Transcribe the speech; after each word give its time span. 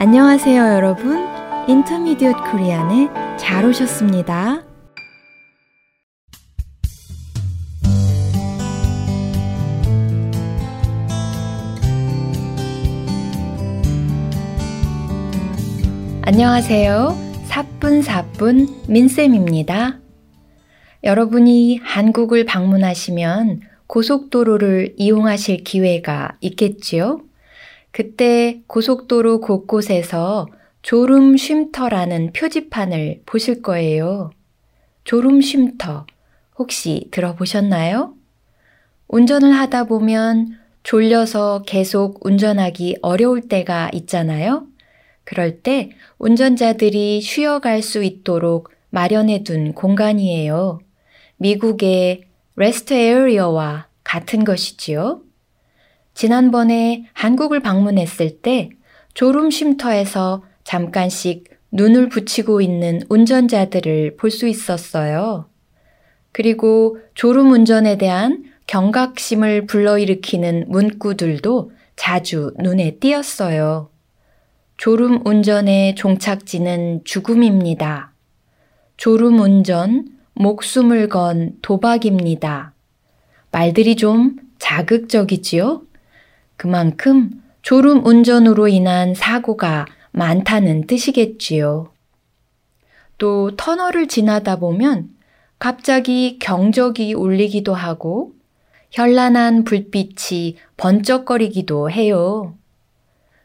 안녕하세요, 0.00 0.62
여러분. 0.74 1.26
인터미디엇 1.66 2.36
코리안에 2.52 3.08
잘 3.36 3.64
오셨습니다. 3.64 4.62
안녕하세요. 16.22 17.16
사뿐사뿐 17.46 18.68
민쌤입니다. 18.86 19.98
여러분이 21.02 21.78
한국을 21.82 22.44
방문하시면 22.44 23.62
고속도로를 23.88 24.94
이용하실 24.96 25.64
기회가 25.64 26.36
있겠지요? 26.40 27.27
그때 27.90 28.62
고속도로 28.66 29.40
곳곳에서 29.40 30.46
졸음 30.82 31.36
쉼터라는 31.36 32.32
표지판을 32.32 33.22
보실 33.26 33.62
거예요. 33.62 34.30
졸음 35.04 35.40
쉼터 35.40 36.06
혹시 36.58 37.08
들어보셨나요? 37.10 38.14
운전을 39.08 39.52
하다 39.52 39.84
보면 39.84 40.58
졸려서 40.82 41.62
계속 41.66 42.24
운전하기 42.24 42.98
어려울 43.02 43.42
때가 43.42 43.90
있잖아요. 43.92 44.66
그럴 45.24 45.60
때 45.60 45.90
운전자들이 46.18 47.20
쉬어갈 47.20 47.82
수 47.82 48.02
있도록 48.02 48.70
마련해 48.90 49.44
둔 49.44 49.74
공간이에요. 49.74 50.80
미국의 51.36 52.24
rest 52.56 52.94
area와 52.94 53.88
같은 54.04 54.44
것이지요. 54.44 55.22
지난번에 56.18 57.04
한국을 57.12 57.60
방문했을 57.60 58.40
때 58.40 58.70
졸음 59.14 59.52
쉼터에서 59.52 60.42
잠깐씩 60.64 61.44
눈을 61.70 62.08
붙이고 62.08 62.60
있는 62.60 63.02
운전자들을 63.08 64.16
볼 64.16 64.32
수 64.32 64.48
있었어요. 64.48 65.48
그리고 66.32 66.98
졸음 67.14 67.52
운전에 67.52 67.98
대한 67.98 68.42
경각심을 68.66 69.66
불러일으키는 69.66 70.64
문구들도 70.66 71.70
자주 71.94 72.52
눈에 72.58 72.96
띄었어요. 72.98 73.88
졸음 74.76 75.24
운전의 75.24 75.94
종착지는 75.94 77.02
죽음입니다. 77.04 78.12
졸음 78.96 79.38
운전, 79.38 80.08
목숨을 80.34 81.08
건 81.10 81.52
도박입니다. 81.62 82.72
말들이 83.52 83.94
좀 83.94 84.34
자극적이지요? 84.58 85.82
그만큼 86.58 87.30
졸음 87.62 88.04
운전으로 88.04 88.66
인한 88.66 89.14
사고가 89.14 89.86
많다는 90.10 90.88
뜻이겠지요. 90.88 91.92
또 93.16 93.56
터널을 93.56 94.08
지나다 94.08 94.56
보면 94.56 95.08
갑자기 95.60 96.38
경적이 96.40 97.14
울리기도 97.14 97.74
하고 97.74 98.32
현란한 98.90 99.62
불빛이 99.64 100.56
번쩍거리기도 100.76 101.90
해요. 101.90 102.56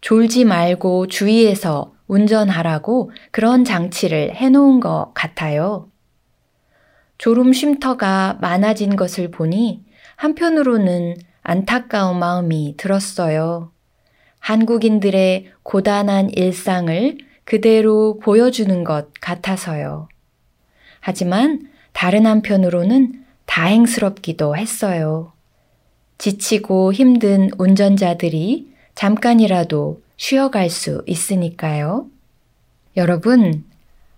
졸지 0.00 0.44
말고 0.44 1.06
주의해서 1.08 1.92
운전하라고 2.06 3.10
그런 3.30 3.64
장치를 3.64 4.34
해놓은 4.34 4.80
것 4.80 5.12
같아요. 5.14 5.90
졸음 7.18 7.52
쉼터가 7.52 8.38
많아진 8.40 8.96
것을 8.96 9.30
보니 9.30 9.84
한편으로는 10.16 11.16
안타까운 11.44 12.18
마음이 12.18 12.74
들었어요. 12.76 13.70
한국인들의 14.40 15.52
고단한 15.62 16.30
일상을 16.30 17.18
그대로 17.44 18.18
보여주는 18.18 18.82
것 18.82 19.08
같아서요. 19.20 20.08
하지만 21.00 21.68
다른 21.92 22.26
한편으로는 22.26 23.24
다행스럽기도 23.44 24.56
했어요. 24.56 25.32
지치고 26.16 26.92
힘든 26.92 27.50
운전자들이 27.58 28.72
잠깐이라도 28.94 30.02
쉬어갈 30.16 30.70
수 30.70 31.02
있으니까요. 31.06 32.06
여러분, 32.96 33.64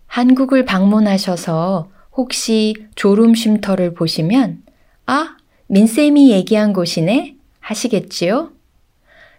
한국을 0.07 0.65
방문하셔서 0.65 1.91
혹시 2.13 2.75
졸음 2.95 3.35
쉼터를 3.35 3.95
보시면, 3.95 4.63
아, 5.07 5.37
민쌤이 5.69 6.31
얘기한 6.31 6.73
곳이네? 6.73 7.35
하시겠지요? 7.61 8.51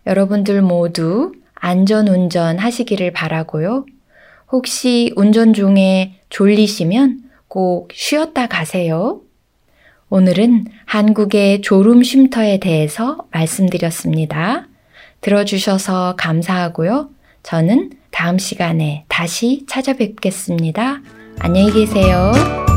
여러분들 0.05 0.61
모두 0.61 1.33
안전 1.55 2.07
운전 2.07 2.59
하시기를 2.59 3.11
바라고요. 3.11 3.85
혹시 4.51 5.11
운전 5.15 5.53
중에 5.53 6.19
졸리시면 6.29 7.21
꼭 7.47 7.89
쉬었다 7.93 8.47
가세요. 8.47 9.21
오늘은 10.09 10.65
한국의 10.85 11.61
졸음 11.61 12.03
쉼터에 12.03 12.59
대해서 12.59 13.17
말씀드렸습니다. 13.31 14.67
들어주셔서 15.21 16.15
감사하고요. 16.17 17.09
저는 17.43 17.91
다음 18.11 18.37
시간에 18.37 19.05
다시 19.07 19.65
찾아뵙겠습니다. 19.67 21.01
안녕히 21.39 21.71
계세요. 21.71 22.76